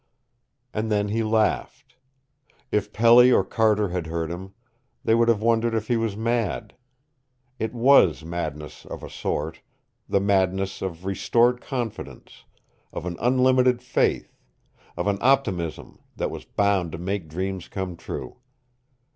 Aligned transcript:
And 0.73 0.91
then 0.91 1.09
he 1.09 1.21
laughed. 1.21 1.95
If 2.71 2.91
Pelly 2.91 3.31
or 3.31 3.43
Carter 3.45 3.89
had 3.89 4.07
heard 4.07 4.31
him, 4.31 4.55
they 5.03 5.13
would 5.13 5.27
have 5.27 5.43
wondered 5.43 5.75
if 5.75 5.89
he 5.89 5.95
was 5.95 6.17
mad. 6.17 6.73
It 7.59 7.71
was 7.75 8.25
madness 8.25 8.83
of 8.87 9.03
a 9.03 9.11
sort 9.11 9.61
the 10.09 10.19
madness 10.19 10.81
of 10.81 11.05
restored 11.05 11.61
confidence, 11.61 12.45
of 12.91 13.05
an 13.05 13.15
unlimited 13.19 13.83
faith, 13.83 14.35
of 14.97 15.05
an 15.05 15.19
optimism 15.21 15.99
that 16.15 16.31
was 16.31 16.45
bound 16.45 16.91
to 16.93 16.97
make 16.97 17.27
dreams 17.29 17.67
come 17.67 17.95
true. 17.95 18.37